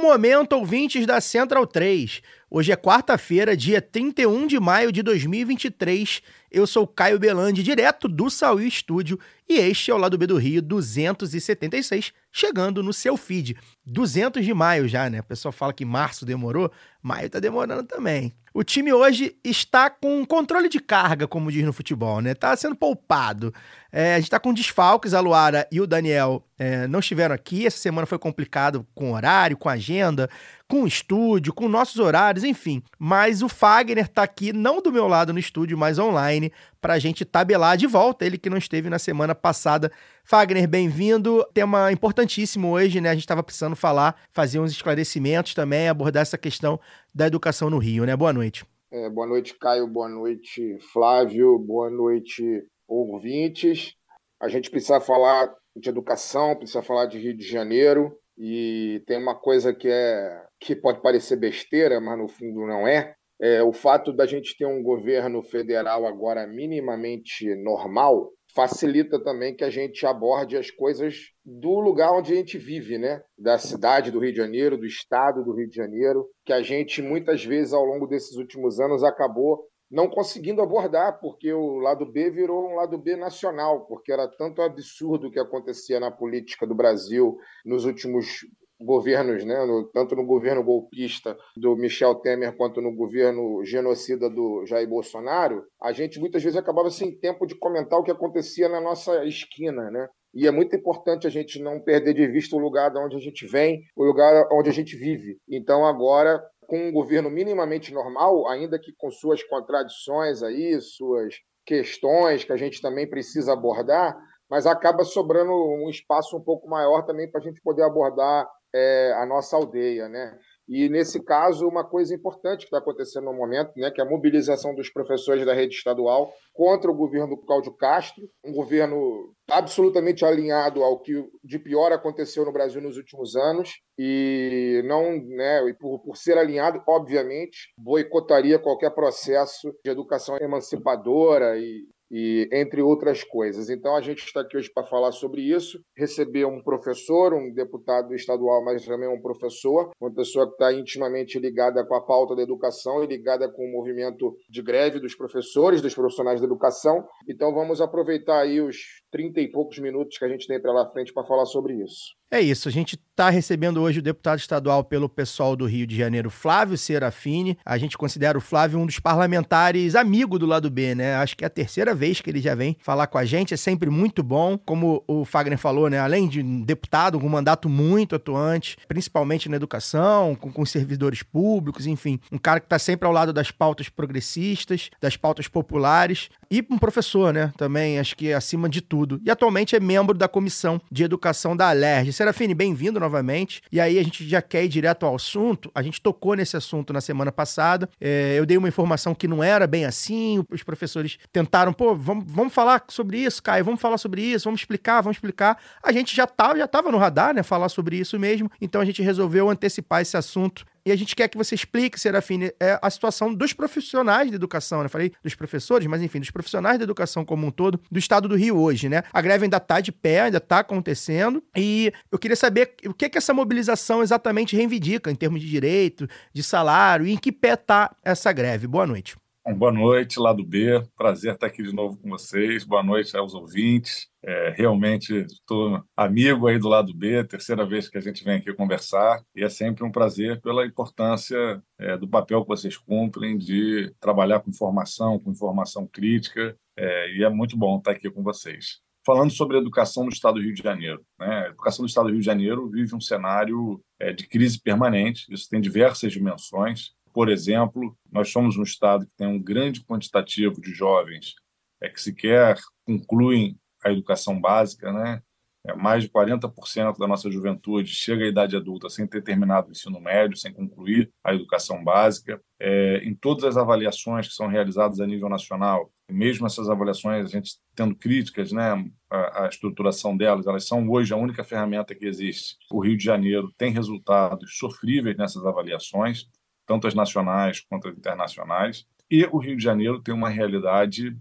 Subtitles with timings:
[0.00, 2.22] Momento, ouvintes da Central 3.
[2.50, 6.22] Hoje é quarta-feira, dia 31 de maio de 2023.
[6.50, 10.36] Eu sou Caio Belandi, direto do Saúl Estúdio, e este é o Lado B do
[10.36, 13.56] Rio 276, chegando no seu feed.
[13.86, 15.20] 200 de maio já, né?
[15.20, 16.72] O pessoal fala que março demorou,
[17.02, 18.34] maio tá demorando também.
[18.52, 22.34] O time hoje está com controle de carga, como diz no futebol, né?
[22.34, 23.54] Tá sendo poupado.
[23.92, 27.64] É, a gente tá com desfalques, a Luara e o Daniel é, não estiveram aqui.
[27.64, 30.28] Essa semana foi complicado com horário, com agenda,
[30.68, 32.82] com estúdio, com nossos horários, enfim.
[32.98, 36.98] Mas o Fagner tá aqui, não do meu lado no estúdio, mas online, para a
[36.98, 38.24] gente tabelar de volta.
[38.24, 39.92] Ele que não esteve na semana passada.
[40.24, 41.44] Fagner, bem-vindo.
[41.54, 43.10] Tema importantíssimo hoje, né?
[43.10, 46.80] A gente estava precisando falar, fazer uns esclarecimentos também, abordar essa questão
[47.14, 48.16] da educação no Rio, né?
[48.16, 48.64] Boa noite.
[48.92, 49.86] É, boa noite, Caio.
[49.86, 51.58] Boa noite, Flávio.
[51.58, 53.94] Boa noite, ouvintes.
[54.40, 58.16] A gente precisa falar de educação, precisa falar de Rio de Janeiro.
[58.36, 63.14] E tem uma coisa que é que pode parecer besteira, mas no fundo não é.
[63.40, 69.64] É o fato da gente ter um governo federal agora minimamente normal facilita também que
[69.64, 73.22] a gente aborde as coisas do lugar onde a gente vive, né?
[73.38, 77.02] Da cidade do Rio de Janeiro, do estado do Rio de Janeiro, que a gente
[77.02, 82.30] muitas vezes ao longo desses últimos anos acabou não conseguindo abordar, porque o lado B
[82.30, 86.76] virou um lado B nacional, porque era tanto absurdo o que acontecia na política do
[86.76, 88.46] Brasil nos últimos
[88.80, 94.64] governos, né, no, tanto no governo golpista do Michel Temer quanto no governo genocida do
[94.66, 98.80] Jair Bolsonaro, a gente muitas vezes acabava sem tempo de comentar o que acontecia na
[98.80, 100.08] nossa esquina, né?
[100.32, 103.20] E é muito importante a gente não perder de vista o lugar de onde a
[103.20, 105.38] gente vem, o lugar onde a gente vive.
[105.48, 111.34] Então agora com um governo minimamente normal, ainda que com suas contradições aí, suas
[111.66, 114.16] questões que a gente também precisa abordar,
[114.48, 119.12] mas acaba sobrando um espaço um pouco maior também para a gente poder abordar é,
[119.16, 120.38] a nossa aldeia, né?
[120.72, 124.08] E nesse caso, uma coisa importante que está acontecendo no momento, né, que é a
[124.08, 130.24] mobilização dos professores da rede estadual contra o governo do Cláudio Castro, um governo absolutamente
[130.24, 135.74] alinhado ao que de pior aconteceu no Brasil nos últimos anos e não, né, e
[135.74, 143.22] por, por ser alinhado, obviamente, boicotaria qualquer processo de educação emancipadora e e entre outras
[143.22, 143.70] coisas.
[143.70, 148.14] Então a gente está aqui hoje para falar sobre isso, receber um professor, um deputado
[148.14, 152.42] estadual, mas também um professor, uma pessoa que está intimamente ligada com a pauta da
[152.42, 157.04] educação e ligada com o movimento de greve dos professores, dos profissionais da educação.
[157.28, 158.76] Então vamos aproveitar aí os
[159.12, 162.19] 30 e poucos minutos que a gente tem pela frente para falar sobre isso.
[162.32, 165.96] É isso, a gente está recebendo hoje o deputado estadual pelo pessoal do Rio de
[165.96, 167.58] Janeiro, Flávio Serafini.
[167.66, 171.16] A gente considera o Flávio um dos parlamentares amigo do lado B, né?
[171.16, 173.56] Acho que é a terceira vez que ele já vem falar com a gente, é
[173.56, 174.56] sempre muito bom.
[174.56, 175.98] Como o Fagner falou, né?
[175.98, 181.24] Além de um deputado com um mandato muito atuante, principalmente na educação, com, com servidores
[181.24, 186.30] públicos, enfim, um cara que está sempre ao lado das pautas progressistas, das pautas populares,
[186.50, 187.52] e um professor, né?
[187.56, 189.20] Também, acho que acima de tudo.
[189.24, 193.62] E atualmente é membro da Comissão de Educação da Alerj Serafine, bem-vindo novamente.
[193.70, 195.70] E aí a gente já quer ir direto ao assunto.
[195.72, 197.88] A gente tocou nesse assunto na semana passada.
[198.00, 200.44] É, eu dei uma informação que não era bem assim.
[200.50, 204.60] Os professores tentaram, pô, vamos, vamos falar sobre isso, Caio, vamos falar sobre isso, vamos
[204.60, 205.56] explicar, vamos explicar.
[205.80, 207.44] A gente já estava já tava no radar, né?
[207.44, 208.50] Falar sobre isso mesmo.
[208.60, 212.52] Então a gente resolveu antecipar esse assunto e a gente quer que você explique, Serafine,
[212.58, 214.88] é, a situação dos profissionais de educação, né?
[214.88, 218.36] Falei dos professores, mas enfim, dos profissionais da educação como um todo, do estado do
[218.36, 219.02] Rio hoje, né?
[219.12, 223.08] A greve ainda está de pé, ainda está acontecendo, e eu queria saber o que,
[223.08, 227.54] que essa mobilização exatamente reivindica em termos de direito, de salário, e em que pé
[227.54, 228.66] está essa greve.
[228.66, 229.19] Boa noite.
[229.48, 230.82] Boa noite, lado B.
[230.94, 232.62] Prazer estar aqui de novo com vocês.
[232.62, 234.06] Boa noite aos ouvintes.
[234.22, 238.52] É, realmente estou amigo aí do lado B, terceira vez que a gente vem aqui
[238.52, 243.90] conversar, e é sempre um prazer pela importância é, do papel que vocês cumprem de
[243.98, 248.80] trabalhar com informação, com informação crítica, é, e é muito bom estar aqui com vocês.
[249.06, 251.02] Falando sobre a educação no estado do Rio de Janeiro.
[251.18, 251.44] Né?
[251.44, 255.24] A educação do estado do Rio de Janeiro vive um cenário é, de crise permanente,
[255.32, 256.90] isso tem diversas dimensões.
[257.12, 261.34] Por exemplo, nós somos um estado que tem um grande quantitativo de jovens
[261.82, 265.22] é, que sequer concluem a educação básica, né?
[265.66, 269.72] É, mais de 40% da nossa juventude chega à idade adulta sem ter terminado o
[269.72, 272.40] ensino médio, sem concluir a educação básica.
[272.58, 277.28] É, em todas as avaliações que são realizadas a nível nacional, mesmo essas avaliações, a
[277.28, 282.06] gente tendo críticas, né, a, a, estruturação delas, elas são hoje a única ferramenta que
[282.06, 282.56] existe.
[282.70, 286.26] O Rio de Janeiro tem resultados sofríveis nessas avaliações,
[286.70, 291.18] tanto as nacionais quanto as internacionais, e o Rio de Janeiro tem uma realidade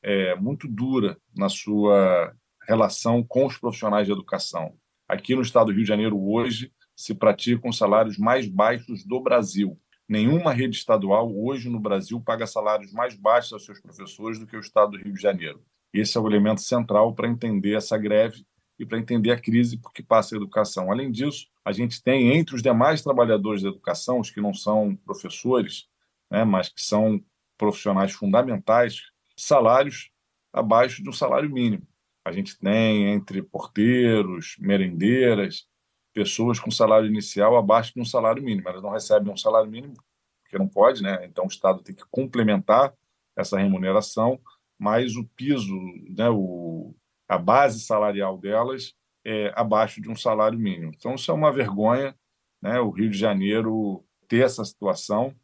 [0.00, 2.32] é, muito dura na sua
[2.62, 4.76] relação com os profissionais de educação.
[5.08, 9.76] Aqui no estado do Rio de Janeiro, hoje, se praticam salários mais baixos do Brasil.
[10.08, 14.56] Nenhuma rede estadual hoje no Brasil paga salários mais baixos aos seus professores do que
[14.56, 15.60] o estado do Rio de Janeiro.
[15.92, 18.46] Esse é o elemento central para entender essa greve
[18.78, 20.92] e para entender a crise por que passa a educação.
[20.92, 24.94] Além disso, a gente tem entre os demais trabalhadores da educação, os que não são
[24.96, 25.88] professores,
[26.30, 27.22] né, mas que são
[27.56, 29.00] profissionais fundamentais,
[29.36, 30.10] salários
[30.52, 31.86] abaixo de um salário mínimo.
[32.24, 35.66] A gente tem entre porteiros, merendeiras,
[36.12, 38.68] pessoas com salário inicial abaixo de um salário mínimo.
[38.68, 39.94] Elas não recebem um salário mínimo,
[40.42, 41.24] porque não pode, né?
[41.24, 42.94] Então o Estado tem que complementar
[43.36, 44.40] essa remuneração,
[44.78, 45.74] mas o piso,
[46.16, 46.94] né, o,
[47.28, 48.94] a base salarial delas
[49.24, 50.92] é abaixo de um salário mínimo.
[50.94, 52.14] Então isso é uma vergonha,
[52.60, 52.80] né?
[52.80, 55.34] O Rio de Janeiro ter essa situação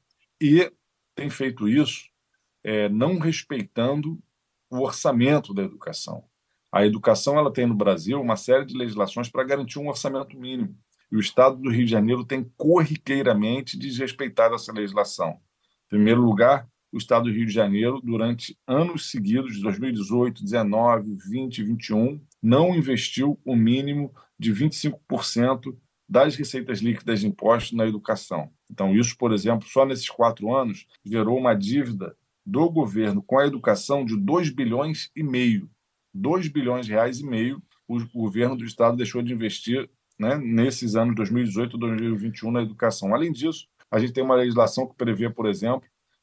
[0.41, 0.71] e
[1.15, 2.09] tem feito isso
[2.63, 4.19] é, não respeitando
[4.71, 6.25] o orçamento da educação.
[6.73, 10.77] A educação ela tem no Brasil uma série de legislações para garantir um orçamento mínimo.
[11.11, 15.41] E o Estado do Rio de Janeiro tem corriqueiramente desrespeitado essa legislação.
[15.87, 21.17] Em primeiro lugar, o Estado do Rio de Janeiro, durante anos seguidos, de 2018, 19,
[21.29, 25.77] 20 21, não investiu o mínimo de 25%
[26.09, 28.51] das receitas líquidas de impostos na educação.
[28.69, 33.47] Então, isso, por exemplo, só nesses quatro anos, gerou uma dívida do governo com a
[33.47, 35.71] educação de 2 bilhões e meio.
[36.13, 40.95] 2 bilhões de reais e meio o governo do estado deixou de investir né, nesses
[40.95, 43.15] anos 2018 e 2021 na educação.
[43.15, 45.83] Além disso, a gente tem uma legislação que prevê, por exemplo,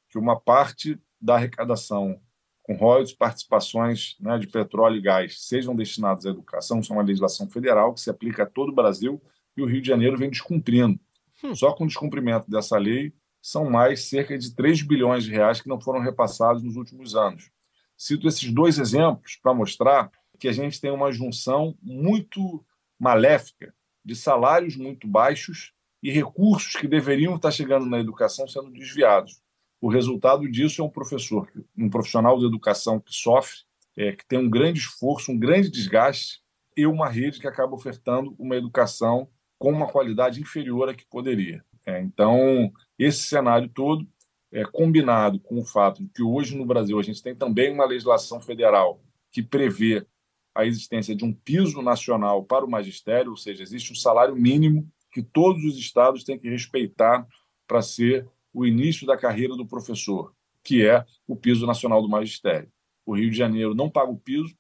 [0.10, 2.20] que uma parte da arrecadação
[2.68, 6.80] com royalties, participações né, de petróleo e gás sejam destinados à educação.
[6.80, 9.22] Isso é uma legislação federal que se aplica a todo o Brasil
[9.56, 11.00] e o Rio de Janeiro vem descumprindo.
[11.44, 11.56] Hum.
[11.56, 15.70] Só com o descumprimento dessa lei, são mais cerca de 3 bilhões de reais que
[15.70, 17.50] não foram repassados nos últimos anos.
[17.96, 22.64] Cito esses dois exemplos para mostrar que a gente tem uma junção muito
[23.00, 23.74] maléfica
[24.04, 25.74] de salários muito baixos
[26.04, 29.42] e recursos que deveriam estar chegando na educação sendo desviados.
[29.80, 33.60] O resultado disso é um professor, um profissional de educação que sofre,
[33.96, 36.42] é, que tem um grande esforço, um grande desgaste,
[36.76, 39.28] e uma rede que acaba ofertando uma educação
[39.58, 41.66] com uma qualidade inferior à que poderia.
[41.86, 44.08] É, então, esse cenário todo
[44.52, 47.86] é, combinado com o fato de que hoje no Brasil a gente tem também uma
[47.86, 49.02] legislação federal
[49.32, 50.06] que prevê
[50.54, 54.88] a existência de um piso nacional para o magistério, ou seja, existe um salário mínimo
[55.12, 57.28] que todos os estados têm que respeitar
[57.68, 58.28] para ser
[58.58, 60.34] o início da carreira do professor,
[60.64, 62.68] que é o piso nacional do magistério.
[63.06, 64.58] O Rio de Janeiro não paga o piso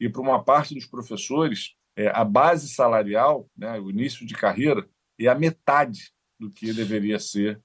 [0.00, 4.84] e para uma parte dos professores é, a base salarial, né, o início de carreira,
[5.16, 7.62] é a metade do que deveria ser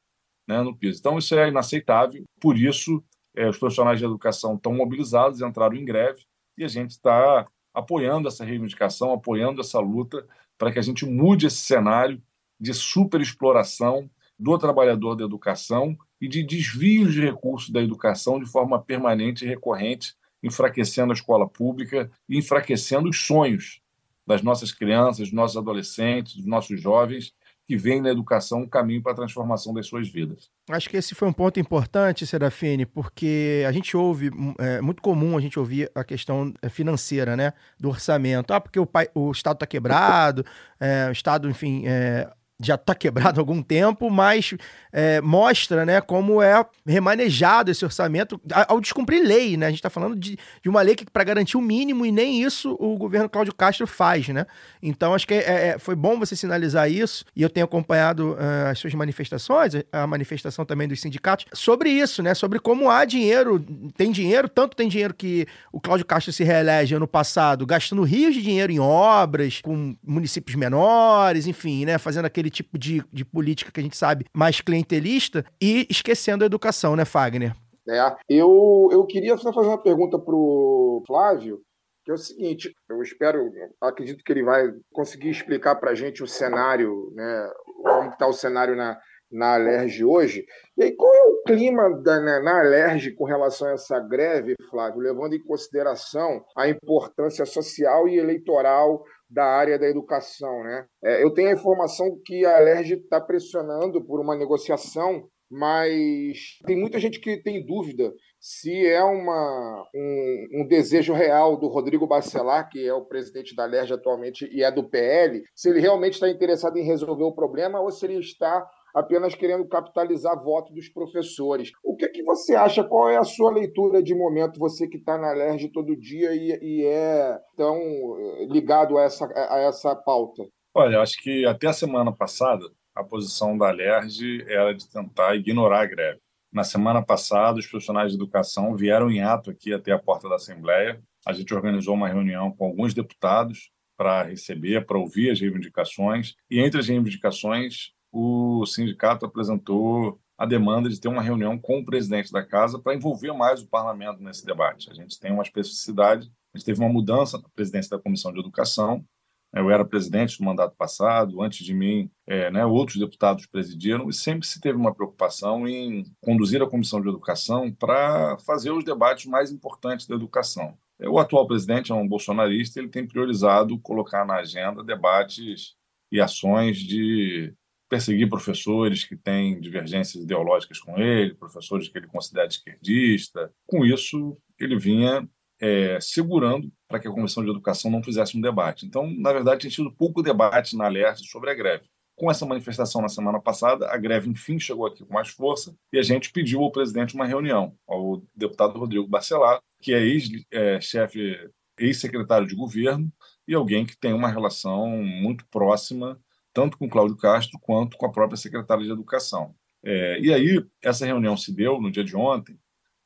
[0.48, 1.00] né, no piso.
[1.00, 2.24] Então, isso é inaceitável.
[2.40, 3.04] Por isso,
[3.36, 6.24] é, os profissionais de educação estão mobilizados, entraram em greve,
[6.56, 10.28] e a gente está apoiando essa reivindicação, apoiando essa luta
[10.60, 12.22] para que a gente mude esse cenário
[12.60, 14.08] de superexploração
[14.42, 19.48] do trabalhador da educação e de desvios de recursos da educação de forma permanente e
[19.48, 23.82] recorrente, enfraquecendo a escola pública e enfraquecendo os sonhos
[24.26, 27.34] das nossas crianças, dos nossos adolescentes, dos nossos jovens
[27.68, 30.50] que veem na educação um caminho para a transformação das suas vidas.
[30.70, 35.38] Acho que esse foi um ponto importante, Serafine, porque a gente ouve, é muito comum
[35.38, 38.52] a gente ouvir a questão é, financeira, né, do orçamento.
[38.54, 40.44] Ah, porque o, pai, o Estado está quebrado,
[40.80, 42.28] é, o Estado, enfim, é,
[42.64, 44.54] já está quebrado há algum tempo, mas
[44.92, 49.58] é, mostra né, como é remanejado esse orçamento ao descumprir lei.
[49.58, 49.68] Né?
[49.68, 52.44] A gente está falando de, de, uma lei que para garantir o mínimo e nem
[52.44, 54.28] isso o governo Cláudio Castro faz.
[54.28, 54.46] Né?
[54.82, 58.70] Então acho que é, é, foi bom você sinalizar isso e eu tenho acompanhado uh,
[58.72, 62.34] as suas manifestações, a manifestação também dos sindicatos, sobre isso, né?
[62.34, 63.60] sobre como há dinheiro,
[63.96, 68.34] tem dinheiro, tanto tem dinheiro que o Cláudio Castro se reelege ano passado gastando rios
[68.34, 71.98] de dinheiro em obras, com municípios menores, enfim, né?
[71.98, 76.48] fazendo aquele tipo de, de política que a gente sabe mais clientelista e esquecendo a
[76.48, 77.56] educação, né, Fagner?
[77.90, 81.60] É, eu, eu queria só fazer uma pergunta para o Flávio,
[82.04, 86.24] que é o seguinte, eu espero, acredito que ele vai conseguir explicar para a gente
[86.24, 87.50] o cenário, né,
[87.84, 88.98] como está o cenário na,
[89.32, 90.46] na Alerj hoje.
[90.78, 94.56] E aí, qual é o clima da, né, na Alerj com relação a essa greve,
[94.70, 100.64] Flávio, levando em consideração a importância social e eleitoral da área da educação?
[100.64, 100.86] Né?
[101.04, 106.80] É, eu tenho a informação que a Alerj está pressionando por uma negociação mas tem
[106.80, 112.70] muita gente que tem dúvida se é uma, um, um, desejo real do Rodrigo Bacelar,
[112.70, 116.30] que é o presidente da LERJ atualmente e é do PL, se ele realmente está
[116.30, 121.72] interessado em resolver o problema ou se ele está apenas querendo capitalizar voto dos professores.
[121.84, 122.84] O que, que você acha?
[122.84, 126.58] Qual é a sua leitura de momento, você que está na LERJ todo dia e,
[126.62, 130.44] e, é tão eh, ligado a essa, a essa pauta?
[130.74, 135.82] Olha, acho que até a semana passada a posição da LERJ era de tentar ignorar
[135.82, 136.20] a greve.
[136.52, 140.36] Na semana passada, os profissionais de educação vieram em ato aqui até a porta da
[140.36, 141.02] Assembleia.
[141.26, 146.36] A gente organizou uma reunião com alguns deputados para receber, para ouvir as reivindicações.
[146.50, 151.86] E entre as reivindicações, o sindicato apresentou a demanda de ter uma reunião com o
[151.86, 154.90] presidente da casa para envolver mais o parlamento nesse debate.
[154.90, 158.40] A gente tem uma especificidade, a gente teve uma mudança na presidência da Comissão de
[158.40, 159.06] Educação
[159.54, 164.14] eu era presidente do mandato passado, antes de mim, é, né, outros deputados presidiram, e
[164.14, 169.26] sempre se teve uma preocupação em conduzir a Comissão de Educação para fazer os debates
[169.26, 170.78] mais importantes da educação.
[171.00, 175.76] O atual presidente é um bolsonarista, ele tem priorizado colocar na agenda debates
[176.12, 177.54] e ações de
[177.92, 183.52] perseguir professores que têm divergências ideológicas com ele, professores que ele considera esquerdista.
[183.68, 185.28] Com isso, ele vinha
[185.60, 188.86] é, segurando para que a Comissão de Educação não fizesse um debate.
[188.86, 191.84] Então, na verdade, tem tido pouco debate na Alerj sobre a greve.
[192.16, 196.00] Com essa manifestação na semana passada, a greve, enfim, chegou aqui com mais força e
[196.00, 201.50] a gente pediu ao presidente uma reunião, ao deputado Rodrigo Bacelar, que é ex-chefe, é,
[201.78, 203.12] ex-secretário de governo
[203.46, 206.18] e alguém que tem uma relação muito próxima,
[206.54, 209.56] tanto com Cláudio Castro quanto com a própria secretária de Educação.
[209.84, 212.60] É, e aí, essa reunião se deu no dia de ontem,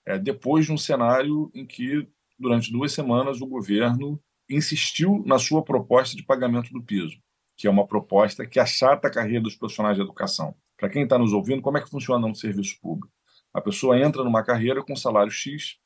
[0.05, 5.63] é, depois de um cenário em que durante duas semanas, o governo insistiu na sua
[5.63, 7.17] proposta de pagamento do piso,
[7.55, 10.55] que é uma proposta que achata a carreira dos profissionais de educação.
[10.77, 13.13] Para quem está nos ouvindo, como é que funciona um serviço público?
[13.53, 15.77] A pessoa entra numa carreira com salário X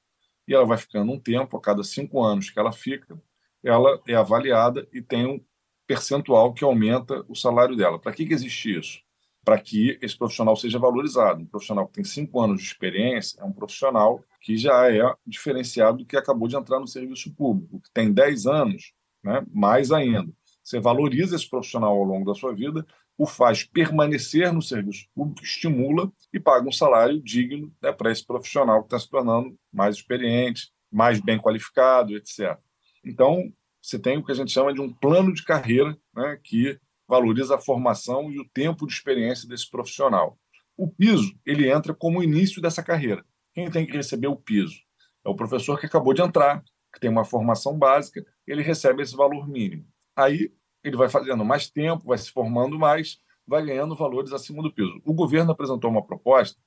[0.47, 3.21] e ela vai ficando um tempo, a cada cinco anos que ela fica,
[3.63, 5.45] ela é avaliada e tem
[5.89, 7.98] percentual que aumenta o salário dela.
[7.98, 9.00] Para que, que existe isso?
[9.43, 11.41] Para que esse profissional seja valorizado.
[11.41, 15.98] Um profissional que tem cinco anos de experiência é um profissional que já é diferenciado
[15.98, 18.93] do que acabou de entrar no serviço público, que tem 10 anos,
[19.24, 20.31] né, mais ainda.
[20.63, 22.86] Você valoriza esse profissional ao longo da sua vida,
[23.17, 28.24] o faz permanecer no serviço público, estimula e paga um salário digno né, para esse
[28.24, 32.60] profissional que está se tornando mais experiente, mais bem qualificado, etc.
[33.03, 36.79] Então, você tem o que a gente chama de um plano de carreira né, que
[37.07, 40.38] valoriza a formação e o tempo de experiência desse profissional.
[40.77, 43.25] O piso ele entra como início dessa carreira.
[43.53, 44.79] Quem tem que receber o piso?
[45.25, 49.15] É o professor que acabou de entrar, que tem uma formação básica, ele recebe esse
[49.15, 49.86] valor mínimo.
[50.15, 50.51] Aí
[50.83, 55.01] ele vai fazendo mais tempo, vai se formando mais, vai ganhando valores acima do piso.
[55.03, 56.59] O governo apresentou uma proposta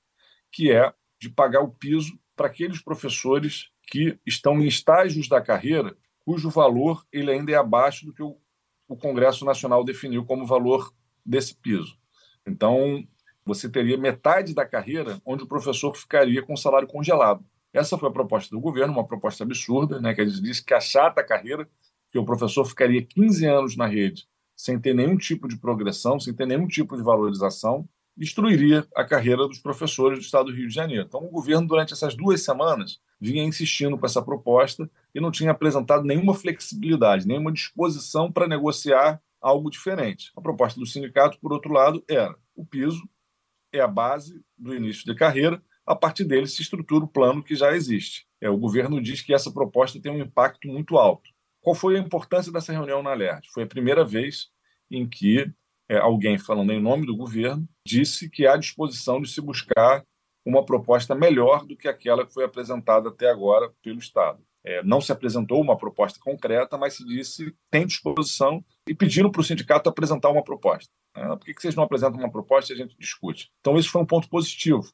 [0.50, 5.97] que é de pagar o piso para aqueles professores que estão em estágios da carreira
[6.25, 8.37] cujo valor ele ainda é abaixo do que o,
[8.88, 10.93] o Congresso Nacional definiu como valor
[11.25, 11.97] desse piso.
[12.47, 13.05] Então,
[13.45, 17.45] você teria metade da carreira onde o professor ficaria com o salário congelado.
[17.73, 20.75] Essa foi a proposta do governo, uma proposta absurda, né, que a gente diz que
[20.75, 21.69] achata a carreira,
[22.11, 24.29] que o professor ficaria 15 anos na rede
[24.62, 29.49] sem ter nenhum tipo de progressão, sem ter nenhum tipo de valorização, destruiria a carreira
[29.49, 31.04] dos professores do Estado do Rio de Janeiro.
[31.07, 35.50] Então, o governo, durante essas duas semanas, vinha insistindo com essa proposta e não tinha
[35.50, 40.31] apresentado nenhuma flexibilidade, nenhuma disposição para negociar algo diferente.
[40.37, 43.02] A proposta do sindicato, por outro lado, era o piso
[43.73, 45.62] é a base do início de carreira.
[45.85, 48.26] A partir dele se estrutura o plano que já existe.
[48.40, 51.31] É, o governo diz que essa proposta tem um impacto muito alto.
[51.61, 53.49] Qual foi a importância dessa reunião na LERJ?
[53.52, 54.50] Foi a primeira vez
[54.90, 55.50] em que
[55.89, 60.05] é, alguém, falando em nome do governo, disse que há disposição de se buscar
[60.45, 64.43] uma proposta melhor do que aquela que foi apresentada até agora pelo Estado.
[64.65, 69.41] É, não se apresentou uma proposta concreta, mas se disse tem disposição e pediram para
[69.41, 70.91] o sindicato apresentar uma proposta.
[71.17, 73.51] É, por que, que vocês não apresentam uma proposta e a gente discute?
[73.61, 74.89] Então, esse foi um ponto positivo,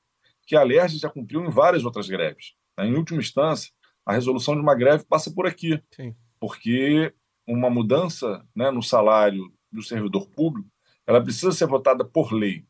[0.46, 2.54] que a Alerj já cumpriu em várias outras greves.
[2.78, 2.86] Né?
[2.86, 3.70] Em última instância,
[4.06, 6.14] a resolução de uma greve passa por aqui, Sim.
[6.40, 7.14] porque
[7.46, 10.68] uma mudança né, no salário do servidor público
[11.08, 12.66] ela precisa ser votada por lei.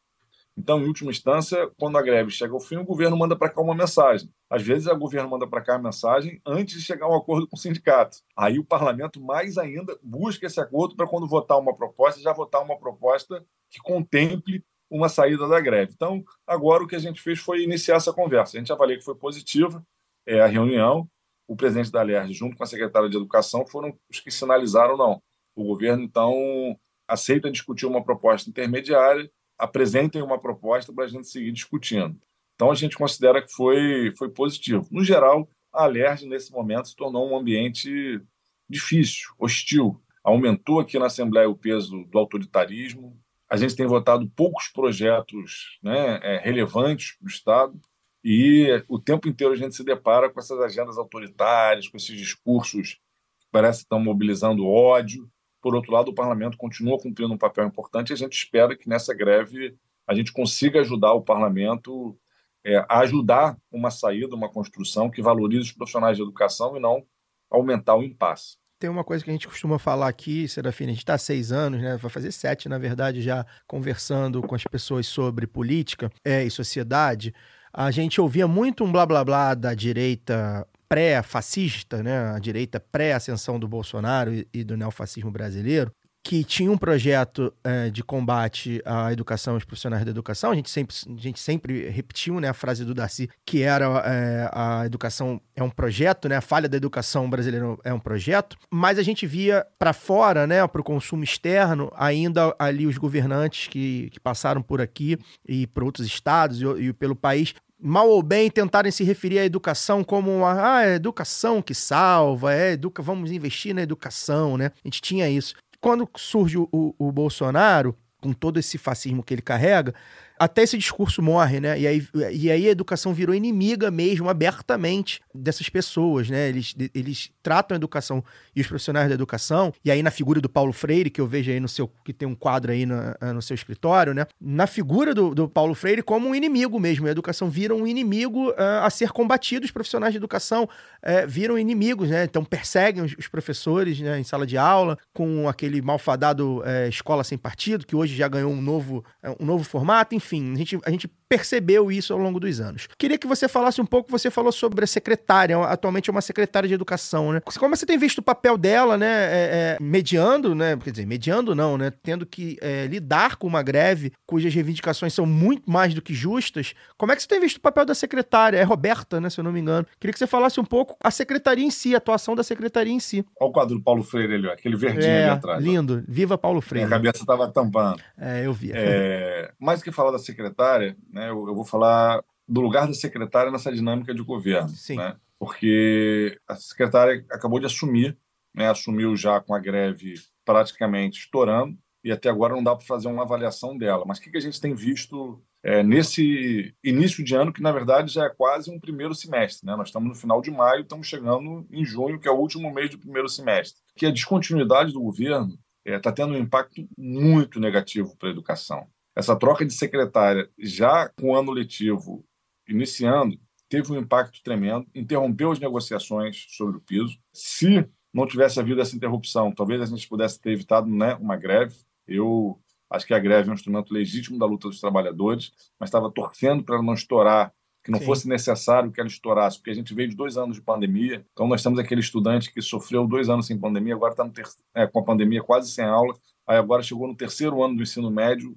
[0.56, 3.60] Então, em última instância, quando a greve chega ao fim, o governo manda para cá
[3.60, 4.30] uma mensagem.
[4.48, 7.48] Às vezes, o governo manda para cá a mensagem antes de chegar a um acordo
[7.48, 8.18] com o sindicato.
[8.36, 12.62] Aí, o parlamento, mais ainda, busca esse acordo para, quando votar uma proposta, já votar
[12.62, 15.92] uma proposta que contemple uma saída da greve.
[15.94, 18.56] Então, agora o que a gente fez foi iniciar essa conversa.
[18.56, 19.84] A gente avalia que foi positiva
[20.26, 21.08] é, a reunião.
[21.46, 25.20] O presidente da LERJ, junto com a secretária de Educação, foram os que sinalizaram não.
[25.56, 26.78] O governo, então,
[27.08, 32.20] aceita discutir uma proposta intermediária, apresentem uma proposta para a gente seguir discutindo.
[32.54, 34.86] Então, a gente considera que foi, foi positivo.
[34.90, 38.20] No geral, a LERJ, nesse momento, se tornou um ambiente
[38.68, 40.00] difícil, hostil.
[40.22, 43.18] Aumentou aqui na Assembleia o peso do autoritarismo,
[43.50, 47.80] a gente tem votado poucos projetos né, é, relevantes para o Estado
[48.22, 52.94] e o tempo inteiro a gente se depara com essas agendas autoritárias, com esses discursos
[53.40, 55.30] que parece que estão mobilizando ódio.
[55.60, 59.14] Por outro lado, o parlamento continua cumprindo um papel importante a gente espera que nessa
[59.14, 62.18] greve a gente consiga ajudar o parlamento
[62.64, 67.04] é, a ajudar uma saída, uma construção que valorize os profissionais de educação e não
[67.50, 68.56] aumentar o impasse.
[68.78, 71.50] Tem uma coisa que a gente costuma falar aqui, Serafina, a gente está há seis
[71.50, 71.96] anos, né?
[71.96, 77.34] Vai fazer sete, na verdade, já conversando com as pessoas sobre política é, e sociedade.
[77.72, 82.30] A gente ouvia muito um blá blá blá da direita pré-fascista, né?
[82.34, 85.92] A direita pré-ascensão do Bolsonaro e, e do neofascismo brasileiro,
[86.28, 90.50] que tinha um projeto é, de combate à educação aos profissionais da educação.
[90.50, 94.50] A gente sempre, a gente sempre repetiu né, a frase do Darcy, que era é,
[94.52, 98.98] a educação é um projeto, né, a falha da educação brasileira é um projeto, mas
[98.98, 104.10] a gente via para fora, né, para o consumo externo, ainda ali os governantes que,
[104.10, 105.16] que passaram por aqui
[105.48, 109.44] e por outros estados e, e pelo país mal ou bem, tentarem se referir à
[109.44, 114.56] educação como uma, ah, é a educação que salva, é educa, vamos investir na educação,
[114.56, 114.72] né?
[114.84, 119.42] A gente tinha isso quando surge o, o Bolsonaro, com todo esse fascismo que ele
[119.42, 119.94] carrega,
[120.38, 121.78] até esse discurso morre, né?
[121.78, 126.48] E aí, e aí a educação virou inimiga mesmo, abertamente, dessas pessoas, né?
[126.48, 128.22] Eles, eles tratam a educação
[128.54, 131.50] e os profissionais da educação, e aí na figura do Paulo Freire, que eu vejo
[131.50, 132.96] aí no seu, que tem um quadro aí no,
[133.34, 134.26] no seu escritório, né?
[134.40, 137.06] Na figura do, do Paulo Freire como um inimigo mesmo.
[137.06, 141.58] A educação vira um inimigo uh, a ser combatido, os profissionais de educação uh, viram
[141.58, 142.24] inimigos, né?
[142.24, 147.24] Então perseguem os, os, professores né, em sala de aula, com aquele malfadado uh, escola
[147.24, 149.04] sem partido, que hoje já ganhou um novo,
[149.38, 152.88] um novo formato, enfim enfim, a gente, a gente percebeu isso ao longo dos anos.
[152.98, 156.68] Queria que você falasse um pouco, você falou sobre a secretária, atualmente é uma secretária
[156.68, 157.40] de educação, né?
[157.58, 161.54] Como você tem visto o papel dela, né, é, é, mediando, né, quer dizer, mediando
[161.54, 166.00] não, né, tendo que é, lidar com uma greve cujas reivindicações são muito mais do
[166.00, 168.56] que justas, como é que você tem visto o papel da secretária?
[168.58, 169.86] É Roberta, né, se eu não me engano.
[170.00, 173.00] Queria que você falasse um pouco a secretaria em si, a atuação da secretaria em
[173.00, 173.24] si.
[173.40, 175.62] Olha o quadro do Paulo Freire ali, ó, aquele verdinho é, ali atrás.
[175.62, 176.04] lindo.
[176.06, 176.12] Ó.
[176.12, 176.86] Viva Paulo Freire.
[176.86, 178.00] Minha cabeça estava tampando.
[178.16, 178.70] É, eu vi.
[178.72, 183.50] É, mais que falar da secretária, né, eu, eu vou falar do lugar da secretária
[183.50, 184.68] nessa dinâmica de governo.
[184.70, 184.96] Sim.
[184.96, 185.16] Né?
[185.38, 188.16] Porque a secretária acabou de assumir,
[188.54, 188.68] né?
[188.68, 193.22] assumiu já com a greve praticamente estourando, e até agora não dá para fazer uma
[193.22, 194.04] avaliação dela.
[194.06, 197.72] Mas o que, que a gente tem visto é, nesse início de ano, que na
[197.72, 199.66] verdade já é quase um primeiro semestre?
[199.66, 199.76] Né?
[199.76, 202.90] Nós estamos no final de maio, estamos chegando em junho, que é o último mês
[202.90, 203.82] do primeiro semestre.
[203.96, 208.32] Que a descontinuidade do governo está é, tá tendo um impacto muito negativo para a
[208.32, 208.88] educação.
[209.18, 212.24] Essa troca de secretária, já com o ano letivo
[212.68, 213.36] iniciando,
[213.68, 217.18] teve um impacto tremendo, interrompeu as negociações sobre o piso.
[217.32, 221.74] Se não tivesse havido essa interrupção, talvez a gente pudesse ter evitado né, uma greve.
[222.06, 225.50] Eu acho que a greve é um instrumento legítimo da luta dos trabalhadores,
[225.80, 227.52] mas estava torcendo para não estourar,
[227.82, 228.06] que não Sim.
[228.06, 231.26] fosse necessário que ela estourasse, porque a gente veio de dois anos de pandemia.
[231.32, 234.30] Então, nós temos aquele estudante que sofreu dois anos sem pandemia, agora está
[234.76, 236.14] é, com a pandemia quase sem aula,
[236.46, 238.56] aí agora chegou no terceiro ano do ensino médio,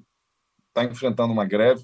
[0.71, 1.84] está enfrentando uma greve.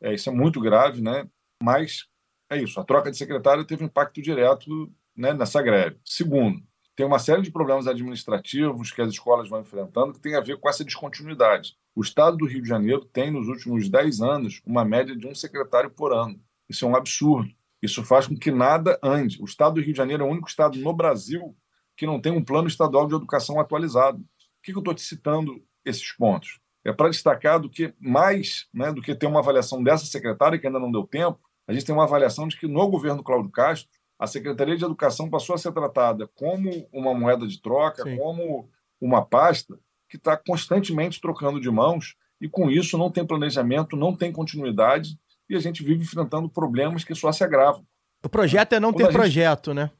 [0.00, 1.28] É, isso é muito grave, né?
[1.62, 2.06] Mas
[2.50, 2.80] é isso.
[2.80, 5.98] A troca de secretário teve impacto direto né, nessa greve.
[6.04, 6.62] Segundo,
[6.96, 10.58] tem uma série de problemas administrativos que as escolas vão enfrentando que tem a ver
[10.58, 11.76] com essa descontinuidade.
[11.94, 15.34] O Estado do Rio de Janeiro tem, nos últimos 10 anos, uma média de um
[15.34, 16.40] secretário por ano.
[16.68, 17.50] Isso é um absurdo.
[17.82, 19.40] Isso faz com que nada ande.
[19.40, 21.56] O Estado do Rio de Janeiro é o único estado no Brasil
[21.96, 24.18] que não tem um plano estadual de educação atualizado.
[24.18, 26.60] Por que eu estou te citando esses pontos?
[26.88, 30.66] É para destacar do que mais né, do que ter uma avaliação dessa secretária, que
[30.66, 33.90] ainda não deu tempo, a gente tem uma avaliação de que no governo Cláudio Castro,
[34.18, 38.16] a Secretaria de Educação passou a ser tratada como uma moeda de troca, Sim.
[38.16, 38.68] como
[39.00, 44.16] uma pasta que está constantemente trocando de mãos e com isso não tem planejamento, não
[44.16, 47.86] tem continuidade e a gente vive enfrentando problemas que só se agravam.
[48.24, 49.14] O projeto é não Quando ter gente...
[49.14, 49.90] projeto, né?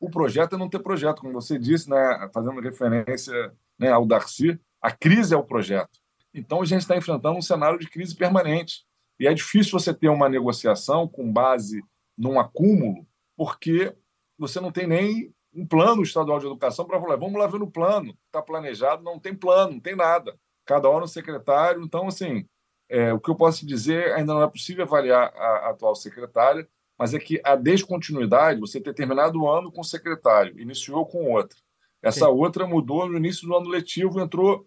[0.00, 4.58] O projeto é não ter projeto, como você disse, né, fazendo referência né, ao Darcy,
[4.80, 5.98] a crise é o projeto.
[6.34, 8.84] Então, a gente está enfrentando um cenário de crise permanente.
[9.18, 11.82] E é difícil você ter uma negociação com base
[12.18, 13.94] num acúmulo, porque
[14.36, 17.70] você não tem nem um plano estadual de educação para falar, vamos lá ver no
[17.70, 20.36] plano, está planejado, não tem plano, não tem nada.
[20.66, 21.82] Cada hora um secretário.
[21.82, 22.44] Então, assim,
[22.88, 26.68] é, o que eu posso dizer, ainda não é possível avaliar a, a atual secretária,
[26.98, 31.32] mas é que a descontinuidade, você ter terminado o ano com o secretário, iniciou com
[31.32, 31.58] outra.
[32.02, 32.32] Essa Sim.
[32.32, 34.66] outra mudou no início do ano letivo, entrou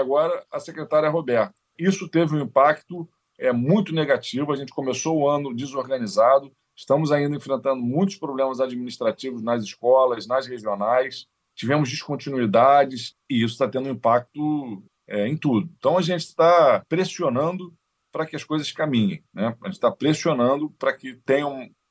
[0.00, 1.54] agora a secretária Roberta.
[1.78, 4.52] Isso teve um impacto é, muito negativo.
[4.52, 10.46] A gente começou o ano desorganizado, estamos ainda enfrentando muitos problemas administrativos nas escolas, nas
[10.46, 15.70] regionais, tivemos descontinuidades e isso está tendo um impacto é, em tudo.
[15.78, 17.74] Então a gente está pressionando
[18.12, 19.56] para que as coisas caminhem, né?
[19.60, 21.46] A gente está pressionando para que tenha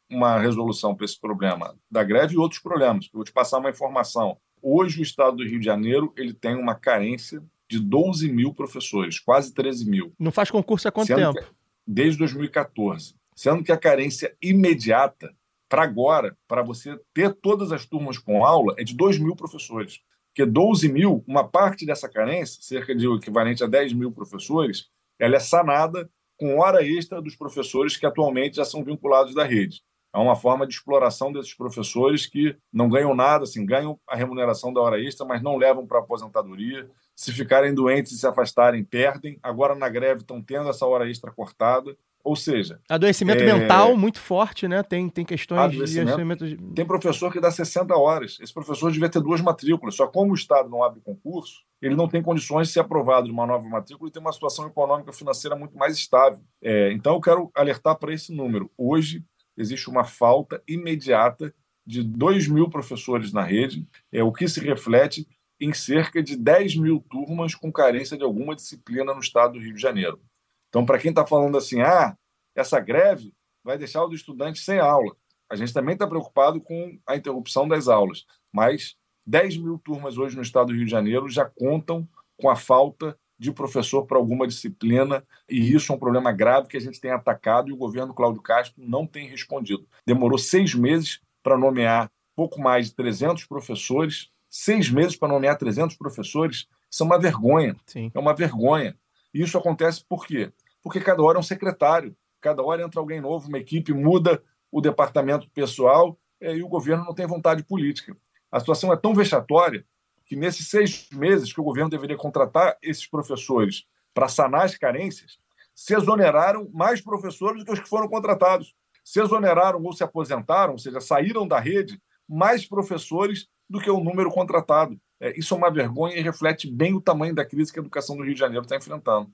[0.09, 3.05] uma resolução para esse problema da greve e outros problemas.
[3.05, 4.37] Eu vou te passar uma informação.
[4.61, 9.19] Hoje o Estado do Rio de Janeiro ele tem uma carência de 12 mil professores,
[9.19, 10.13] quase 13 mil.
[10.19, 11.39] Não faz concurso há quanto tempo?
[11.39, 11.45] Que,
[11.85, 13.15] desde 2014.
[13.35, 15.33] Sendo que a carência imediata
[15.67, 19.99] para agora, para você ter todas as turmas com aula, é de 2 mil professores.
[20.29, 24.87] Porque 12 mil, uma parte dessa carência, cerca de o equivalente a 10 mil professores,
[25.17, 29.81] ela é sanada com hora extra dos professores que atualmente já são vinculados da rede.
[30.13, 34.73] É uma forma de exploração desses professores que não ganham nada, assim, ganham a remuneração
[34.73, 36.89] da hora extra, mas não levam para a aposentadoria.
[37.15, 39.39] Se ficarem doentes e se afastarem, perdem.
[39.41, 41.95] Agora, na greve, estão tendo essa hora extra cortada.
[42.25, 42.79] Ou seja.
[42.89, 43.45] Adoecimento é...
[43.45, 44.81] mental muito forte, né?
[44.81, 46.47] Tem, tem questões de adoecimento.
[46.47, 46.57] De...
[46.73, 48.39] Tem professor que dá 60 horas.
[48.41, 49.95] Esse professor devia ter duas matrículas.
[49.95, 53.31] Só como o Estado não abre concurso, ele não tem condições de ser aprovado de
[53.31, 56.39] uma nova matrícula e ter uma situação econômica financeira muito mais estável.
[56.63, 58.71] É, então, eu quero alertar para esse número.
[58.75, 59.23] Hoje,
[59.55, 61.53] existe uma falta imediata
[61.85, 65.27] de 2 mil professores na rede, é o que se reflete
[65.59, 69.73] em cerca de 10 mil turmas com carência de alguma disciplina no estado do Rio
[69.73, 70.21] de Janeiro.
[70.69, 72.17] Então, para quem está falando assim, ah,
[72.55, 75.15] essa greve vai deixar os estudantes sem aula.
[75.49, 80.35] A gente também está preocupado com a interrupção das aulas, mas 10 mil turmas hoje
[80.35, 84.47] no estado do Rio de Janeiro já contam com a falta de professor para alguma
[84.47, 88.13] disciplina, e isso é um problema grave que a gente tem atacado e o governo
[88.13, 89.85] Cláudio Castro não tem respondido.
[90.05, 94.29] Demorou seis meses para nomear pouco mais de 300 professores,
[94.63, 97.75] seis meses para nomear 300 professores, isso é uma vergonha.
[97.85, 98.11] Sim.
[98.13, 98.97] É uma vergonha.
[99.33, 100.51] E isso acontece por quê?
[100.85, 104.39] porque cada hora é um secretário, cada hora entra alguém novo, uma equipe muda
[104.71, 108.15] o departamento pessoal é, e o governo não tem vontade política.
[108.51, 109.83] A situação é tão vexatória
[110.27, 115.39] que nesses seis meses que o governo deveria contratar esses professores para sanar as carências,
[115.73, 118.75] se exoneraram mais professores do que os que foram contratados.
[119.03, 124.03] Se exoneraram ou se aposentaram, ou seja, saíram da rede, mais professores do que o
[124.03, 124.97] número contratado.
[125.19, 128.17] É, isso é uma vergonha e reflete bem o tamanho da crise que a educação
[128.17, 129.31] do Rio de Janeiro está enfrentando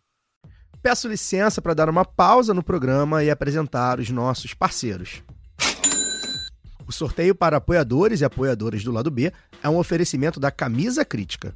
[0.81, 5.21] peço licença para dar uma pausa no programa e apresentar os nossos parceiros.
[6.87, 9.31] O sorteio para apoiadores e apoiadoras do lado B
[9.63, 11.55] é um oferecimento da Camisa Crítica.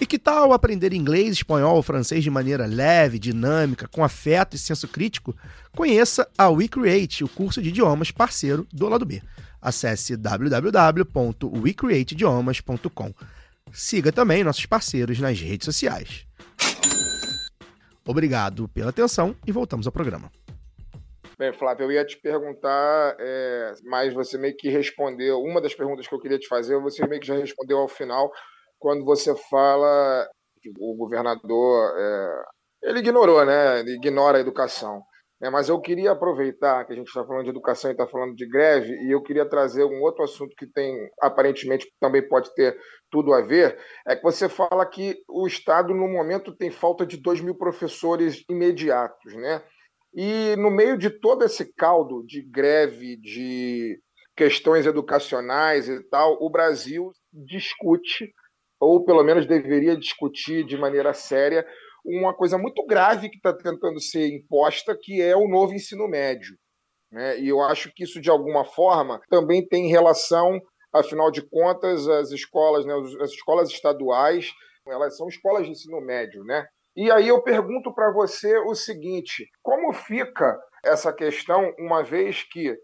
[0.00, 4.88] E que tal aprender inglês, espanhol francês de maneira leve, dinâmica, com afeto e senso
[4.88, 5.36] crítico?
[5.76, 9.20] Conheça a WeCreate, o curso de idiomas parceiro do lado B.
[9.60, 13.12] Acesse www.wecreateidiomas.com.
[13.72, 16.26] Siga também nossos parceiros nas redes sociais.
[18.06, 20.32] Obrigado pela atenção e voltamos ao programa.
[21.38, 25.40] Bem, Flávio, eu ia te perguntar, é, mas você meio que respondeu.
[25.40, 28.32] Uma das perguntas que eu queria te fazer, você meio que já respondeu ao final,
[28.80, 30.26] quando você fala
[30.60, 32.42] que o governador é,
[32.82, 33.80] ele ignorou, né?
[33.82, 35.02] Ignora a educação.
[35.42, 38.34] É, mas eu queria aproveitar que a gente está falando de educação e está falando
[38.34, 42.76] de greve, e eu queria trazer um outro assunto que tem, aparentemente, também pode ter
[43.10, 47.16] tudo a ver, é que você fala que o Estado, no momento, tem falta de
[47.16, 49.62] 2 mil professores imediatos, né?
[50.12, 53.98] E no meio de todo esse caldo de greve, de
[54.36, 58.30] questões educacionais e tal, o Brasil discute
[58.80, 61.66] ou pelo menos deveria discutir de maneira séria
[62.04, 66.56] uma coisa muito grave que está tentando ser imposta, que é o novo ensino médio.
[67.12, 67.38] Né?
[67.40, 70.58] E eu acho que isso, de alguma forma, também tem relação,
[70.92, 74.50] afinal de contas, as escolas, né, as escolas estaduais,
[74.86, 76.66] elas são escolas de ensino médio, né?
[76.96, 82.74] E aí eu pergunto para você o seguinte: como fica essa questão, uma vez que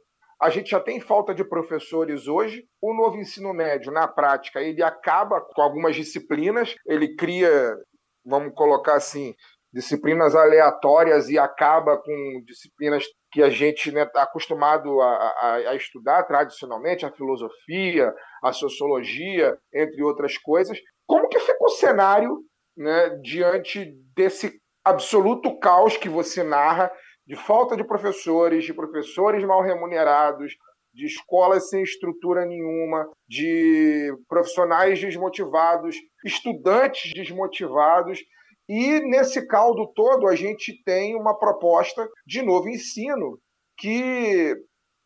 [0.40, 2.64] a gente já tem falta de professores hoje.
[2.81, 7.77] O novo ensino médio, na prática, ele acaba com algumas disciplinas, ele cria,
[8.25, 9.35] vamos colocar assim,
[9.72, 15.55] disciplinas aleatórias e acaba com disciplinas que a gente está né, tá acostumado a, a,
[15.70, 20.79] a, estudar tradicionalmente, a filosofia, a sociologia, entre outras coisas.
[21.07, 22.38] Como que fica o cenário
[22.77, 26.90] né, diante desse absoluto caos que você narra,
[27.26, 30.56] de falta de professores, de professores mal remunerados,
[30.94, 38.20] de escolas sem estrutura nenhuma, de profissionais desmotivados, estudantes desmotivados.
[38.68, 43.38] E nesse caldo todo, a gente tem uma proposta de novo ensino
[43.76, 44.56] que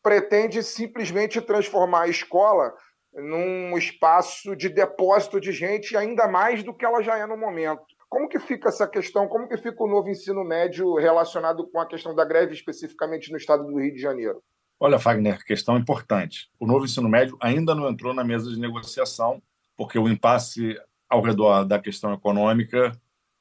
[0.03, 2.73] pretende simplesmente transformar a escola
[3.13, 7.85] num espaço de depósito de gente ainda mais do que ela já é no momento.
[8.11, 9.29] Como que fica essa questão?
[9.29, 13.37] Como que fica o novo ensino médio relacionado com a questão da greve especificamente no
[13.37, 14.43] estado do Rio de Janeiro?
[14.81, 16.51] Olha, Fagner, questão importante.
[16.59, 19.41] O novo ensino médio ainda não entrou na mesa de negociação,
[19.77, 20.77] porque o impasse
[21.09, 22.91] ao redor da questão econômica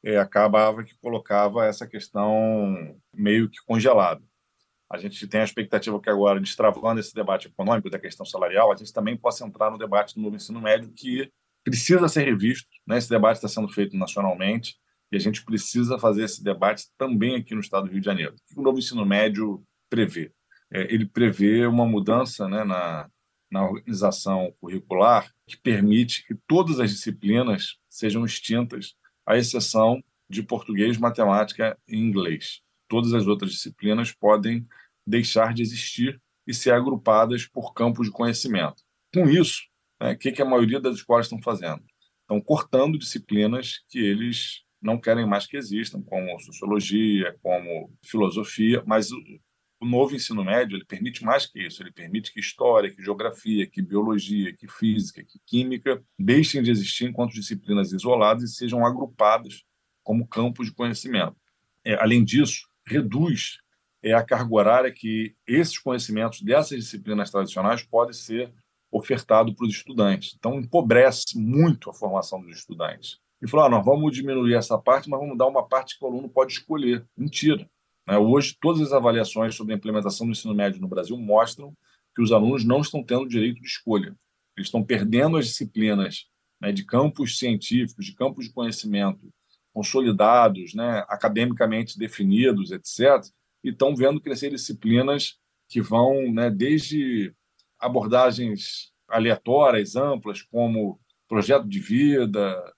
[0.03, 4.21] é, acabava que colocava essa questão meio que congelada.
[4.87, 8.75] A gente tem a expectativa que agora, destravando esse debate econômico da questão salarial, a
[8.75, 11.31] gente também possa entrar no debate do novo ensino médio, que
[11.63, 12.69] precisa ser revisto.
[12.87, 12.97] Né?
[12.97, 14.75] Esse debate está sendo feito nacionalmente
[15.11, 18.33] e a gente precisa fazer esse debate também aqui no estado do Rio de Janeiro.
[18.33, 20.31] O que o novo ensino médio prevê?
[20.71, 23.09] é, ele prevê uma mudança né, na,
[23.51, 28.93] na organização curricular que permite que todas as disciplinas sejam extintas,
[29.25, 32.61] à exceção de português, matemática e inglês.
[32.87, 34.65] Todas as outras disciplinas podem
[35.05, 38.83] deixar de existir e ser agrupadas por campos de conhecimento.
[39.13, 39.63] Com isso,
[39.99, 41.83] né, o que, que a maioria das escolas estão fazendo?
[42.21, 49.11] Estão cortando disciplinas que eles não querem mais que existam, como sociologia, como filosofia, mas
[49.81, 53.65] o novo ensino médio ele permite mais que isso, ele permite que história, que geografia,
[53.67, 59.63] que biologia, que física, que química deixem de existir enquanto disciplinas isoladas e sejam agrupadas
[60.03, 61.35] como campos de conhecimento.
[61.85, 63.57] É, além disso, reduz
[64.03, 68.53] é, a carga horária que esses conhecimentos dessas disciplinas tradicionais podem ser
[68.91, 70.35] ofertado para os estudantes.
[70.37, 73.19] Então, empobrece muito a formação dos estudantes.
[73.41, 76.07] E falou: ah, nós vamos diminuir essa parte, mas vamos dar uma parte que o
[76.07, 77.05] aluno pode escolher.
[77.15, 77.69] Mentira.
[78.07, 78.17] Né?
[78.17, 81.73] Hoje, todas as avaliações sobre a implementação do ensino médio no Brasil mostram
[82.15, 84.15] que os alunos não estão tendo direito de escolha.
[84.57, 86.25] Eles estão perdendo as disciplinas
[86.59, 89.29] né, de campos científicos, de campos de conhecimento
[89.73, 93.23] consolidados, né, academicamente definidos, etc.,
[93.63, 95.37] e estão vendo crescer disciplinas
[95.69, 97.33] que vão né, desde
[97.79, 102.73] abordagens aleatórias, amplas, como projeto de vida,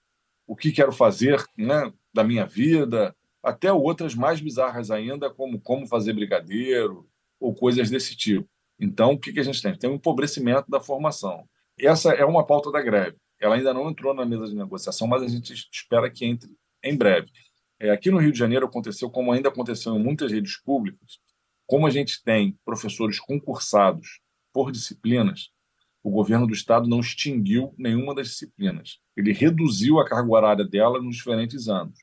[0.48, 5.88] o que quero fazer né, da minha vida, até outras mais bizarras ainda, como como
[5.88, 7.08] fazer brigadeiro
[7.40, 8.48] ou coisas desse tipo.
[8.80, 9.78] Então, o que, que a gente tem?
[9.78, 11.48] Tem um empobrecimento da formação.
[11.80, 13.18] Essa é uma pauta da greve.
[13.40, 16.50] Ela ainda não entrou na mesa de negociação, mas a gente espera que entre
[16.84, 17.28] em breve.
[17.80, 21.20] É, aqui no Rio de Janeiro aconteceu, como ainda aconteceu em muitas redes públicas,
[21.66, 24.20] como a gente tem professores concursados
[24.54, 25.52] por disciplinas,
[26.04, 29.00] o governo do estado não extinguiu nenhuma das disciplinas.
[29.16, 32.00] Ele reduziu a carga horária dela nos diferentes anos.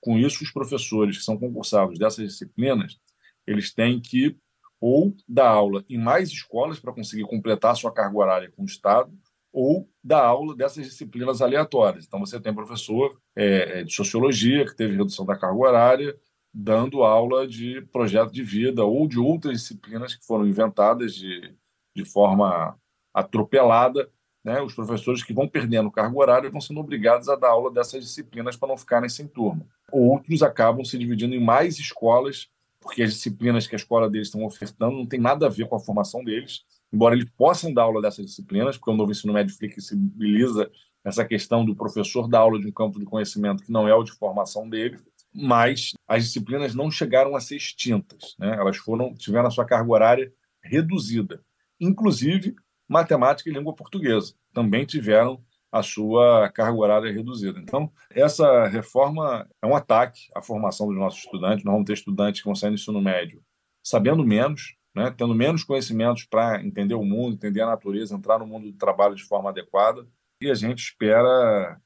[0.00, 2.98] Com isso, os professores que são concursados dessas disciplinas,
[3.46, 4.36] eles têm que
[4.80, 9.10] ou dar aula em mais escolas para conseguir completar sua carga horária com o Estado,
[9.52, 12.04] ou dar aula dessas disciplinas aleatórias.
[12.04, 16.16] Então, você tem professor é, é, de sociologia, que teve redução da carga horária,
[16.52, 21.54] dando aula de projeto de vida ou de outras disciplinas que foram inventadas de,
[21.96, 22.78] de forma
[23.12, 24.08] atropelada
[24.46, 28.04] né, os professores que vão perdendo carga horária vão sendo obrigados a dar aula dessas
[28.04, 29.66] disciplinas para não ficarem sem turma.
[29.90, 32.48] Outros acabam se dividindo em mais escolas,
[32.80, 35.74] porque as disciplinas que a escola deles estão ofertando não tem nada a ver com
[35.74, 36.60] a formação deles,
[36.92, 40.70] embora eles possam dar aula dessas disciplinas, porque o novo ensino médio flexibiliza
[41.04, 44.04] essa questão do professor dar aula de um campo de conhecimento que não é o
[44.04, 44.96] de formação dele,
[45.34, 48.54] mas as disciplinas não chegaram a ser extintas, né?
[48.56, 50.32] elas foram tiveram a sua carga horária
[50.62, 51.44] reduzida.
[51.80, 52.54] Inclusive,
[52.88, 54.34] matemática e língua portuguesa.
[54.52, 57.58] Também tiveram a sua carga horária reduzida.
[57.58, 61.64] Então, essa reforma é um ataque à formação dos nossos estudantes.
[61.64, 63.42] Nós vamos ter estudantes que vão sair do ensino médio
[63.86, 68.46] sabendo menos, né, tendo menos conhecimentos para entender o mundo, entender a natureza, entrar no
[68.46, 70.04] mundo do trabalho de forma adequada.
[70.40, 71.80] E a gente espera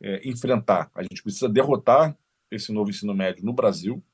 [0.00, 0.88] é, enfrentar.
[0.94, 2.16] A gente precisa derrotar
[2.48, 4.04] esse novo ensino médio no Brasil,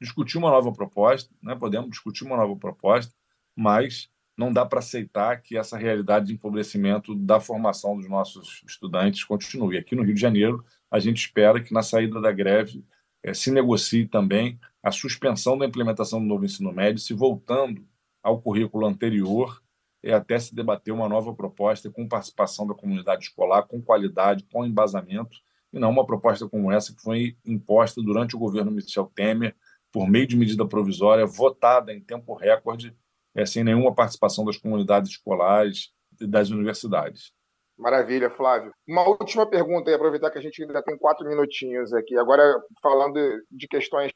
[0.00, 3.14] discutir uma nova proposta, né, podemos discutir uma nova proposta,
[3.54, 9.24] mas não dá para aceitar que essa realidade de empobrecimento da formação dos nossos estudantes
[9.24, 9.76] continue.
[9.76, 12.84] Aqui no Rio de Janeiro, a gente espera que na saída da greve
[13.22, 17.86] eh, se negocie também a suspensão da implementação do novo ensino médio, se voltando
[18.22, 19.62] ao currículo anterior
[20.02, 24.66] e até se debater uma nova proposta com participação da comunidade escolar, com qualidade, com
[24.66, 25.38] embasamento,
[25.72, 29.54] e não uma proposta como essa que foi imposta durante o governo Michel Temer
[29.92, 32.96] por meio de medida provisória, votada em tempo recorde,
[33.34, 35.90] é, sem nenhuma participação das comunidades escolares
[36.20, 37.32] e das universidades.
[37.78, 38.72] Maravilha, Flávio.
[38.86, 42.16] Uma última pergunta, e aproveitar que a gente ainda tem quatro minutinhos aqui.
[42.16, 42.42] Agora,
[42.82, 43.18] falando
[43.50, 44.12] de questões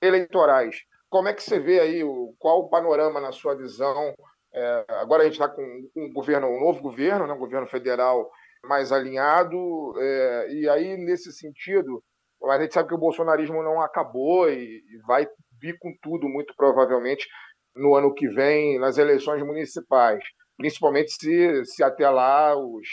[0.00, 0.76] eleitorais,
[1.08, 4.14] como é que você vê aí, o, qual o panorama na sua visão?
[4.54, 5.62] É, agora a gente está com
[5.96, 8.30] um governo, um novo governo, né, um governo federal
[8.64, 9.58] mais alinhado,
[9.98, 12.02] é, e aí, nesse sentido,
[12.44, 15.26] a gente sabe que o bolsonarismo não acabou e, e vai
[15.60, 17.26] vir com tudo, muito provavelmente,
[17.74, 20.22] no ano que vem, nas eleições municipais
[20.60, 22.86] principalmente se, se até lá os,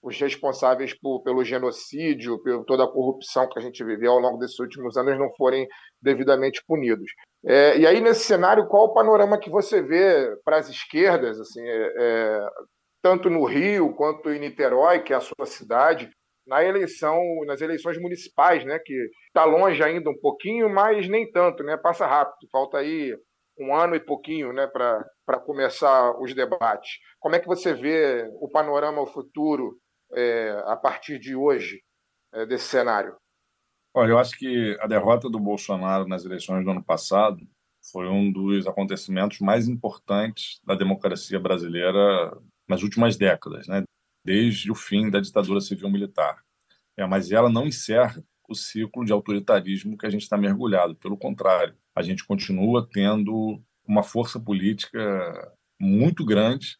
[0.00, 4.38] os responsáveis por, pelo genocídio, por toda a corrupção que a gente viveu ao longo
[4.38, 5.66] desses últimos anos não forem
[6.00, 7.10] devidamente punidos.
[7.44, 11.60] É, e aí, nesse cenário, qual o panorama que você vê para as esquerdas, assim,
[11.60, 12.48] é, é,
[13.02, 16.08] tanto no Rio quanto em Niterói, que é a sua cidade,
[16.46, 18.94] na eleição, nas eleições municipais, né, que
[19.26, 23.12] está longe ainda um pouquinho, mas nem tanto, né, passa rápido, falta aí
[23.58, 26.98] um ano e pouquinho né, para começar os debates.
[27.20, 29.78] Como é que você vê o panorama futuro
[30.14, 31.82] é, a partir de hoje
[32.32, 33.16] é, desse cenário?
[33.94, 37.46] Olha, eu acho que a derrota do Bolsonaro nas eleições do ano passado
[37.90, 42.00] foi um dos acontecimentos mais importantes da democracia brasileira
[42.68, 43.82] nas últimas décadas, né?
[44.24, 46.42] desde o fim da ditadura civil-militar.
[46.96, 50.94] É, mas ela não encerra o ciclo de autoritarismo que a gente está mergulhado.
[50.96, 56.78] Pelo contrário, a gente continua tendo uma força política muito grande,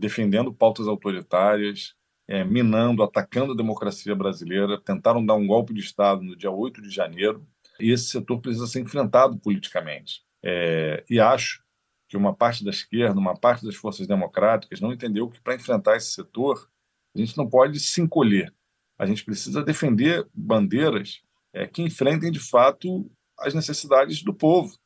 [0.00, 1.94] defendendo pautas autoritárias,
[2.26, 4.80] é, minando, atacando a democracia brasileira.
[4.80, 7.46] Tentaram dar um golpe de Estado no dia 8 de janeiro,
[7.78, 10.22] e esse setor precisa ser enfrentado politicamente.
[10.42, 11.62] É, e acho
[12.08, 15.96] que uma parte da esquerda, uma parte das forças democráticas não entendeu que para enfrentar
[15.96, 16.70] esse setor,
[17.14, 18.54] a gente não pode se encolher.
[18.98, 21.22] A gente precisa defender bandeiras
[21.52, 24.76] é, que enfrentem de fato as necessidades do povo,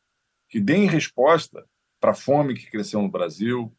[0.48, 1.64] que deem resposta
[2.00, 3.74] para a fome que cresceu no Brasil,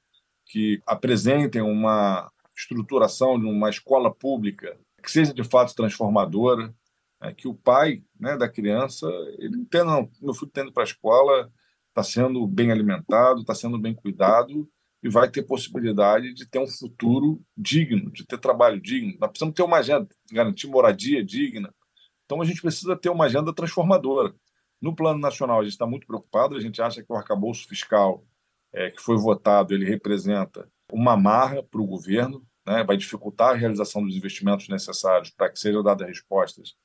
[0.46, 6.74] que apresentem uma estruturação de uma escola pública que seja de fato transformadora,
[7.22, 7.34] né?
[7.34, 10.86] que o pai né, da criança ele entenda, não, meu filho está indo para a
[10.86, 11.52] escola,
[11.88, 14.70] está sendo bem alimentado, está sendo bem cuidado
[15.02, 19.16] e vai ter possibilidade de ter um futuro digno, de ter trabalho digno.
[19.20, 21.74] Nós precisamos ter uma agenda, garantir moradia digna.
[22.26, 24.36] Então a gente precisa ter uma agenda transformadora.
[24.82, 28.24] No plano nacional, a gente está muito preocupado, a gente acha que o arcabouço fiscal
[28.74, 33.56] é, que foi votado, ele representa uma marra para o governo, né, vai dificultar a
[33.56, 36.76] realização dos investimentos necessários para que sejam dadas respostas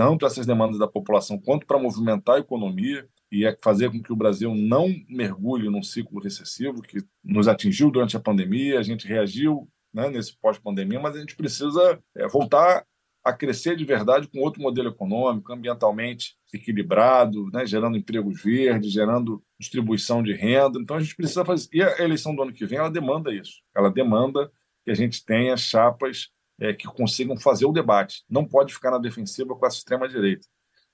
[0.00, 4.10] tanto essas demandas da população quanto para movimentar a economia e é fazer com que
[4.10, 9.06] o Brasil não mergulhe num ciclo recessivo que nos atingiu durante a pandemia, a gente
[9.06, 12.86] reagiu né, nesse pós-pandemia, mas a gente precisa é, voltar
[13.24, 19.42] a crescer de verdade com outro modelo econômico, ambientalmente equilibrado, né, gerando empregos verdes, gerando
[19.58, 20.78] distribuição de renda.
[20.80, 21.68] Então a gente precisa fazer.
[21.72, 23.62] E a eleição do ano que vem ela demanda isso.
[23.76, 24.50] Ela demanda
[24.84, 26.28] que a gente tenha chapas
[26.58, 28.24] é, que consigam fazer o debate.
[28.28, 30.46] Não pode ficar na defensiva com a extrema direita.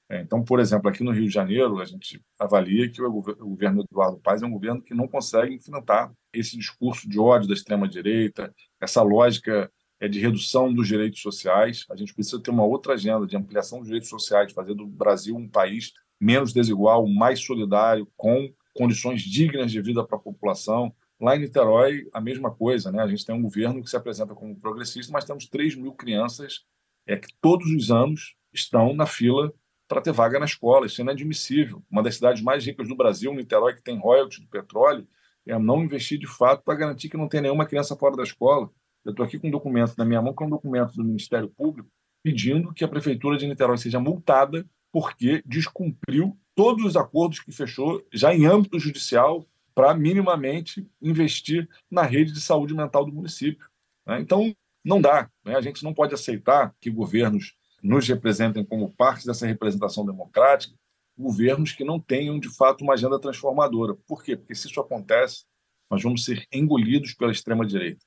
[0.08, 3.82] É, então, por exemplo, aqui no Rio de Janeiro, a gente avalia que o governo
[3.90, 7.88] Eduardo Paes é um governo que não consegue enfrentar esse discurso de ódio da extrema
[7.88, 11.84] direita, essa lógica é de redução dos direitos sociais.
[11.90, 15.36] A gente precisa ter uma outra agenda de ampliação dos direitos sociais, fazer do Brasil
[15.36, 20.94] um país menos desigual, mais solidário, com condições dignas de vida para a população.
[21.20, 23.02] Lá em Niterói, a mesma coisa, né?
[23.02, 26.66] A gente tem um governo que se apresenta como progressista, mas temos 3 mil crianças
[27.06, 29.52] é, que todos os anos estão na fila
[29.88, 30.86] para ter vaga na escola.
[30.86, 31.82] Isso é inadmissível.
[31.90, 35.06] Uma das cidades mais ricas do Brasil, Niterói, que tem royalties do petróleo,
[35.46, 38.70] é não investir de fato para garantir que não tem nenhuma criança fora da escola.
[39.06, 41.48] Eu estou aqui com um documento na minha mão, que é um documento do Ministério
[41.48, 41.88] Público,
[42.24, 48.04] pedindo que a Prefeitura de Niterói seja multada porque descumpriu todos os acordos que fechou,
[48.12, 53.68] já em âmbito judicial, para minimamente investir na rede de saúde mental do município.
[54.04, 54.20] Né?
[54.20, 54.52] Então,
[54.84, 55.30] não dá.
[55.44, 55.54] Né?
[55.54, 60.74] A gente não pode aceitar que governos nos representem como parte dessa representação democrática,
[61.16, 63.94] governos que não tenham, de fato, uma agenda transformadora.
[64.04, 64.36] Por quê?
[64.36, 65.44] Porque se isso acontece,
[65.88, 68.04] nós vamos ser engolidos pela extrema-direita.